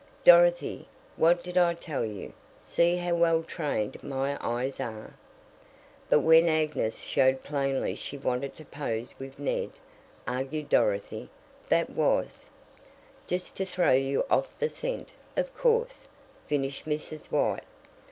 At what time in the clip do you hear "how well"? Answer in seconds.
2.97-3.43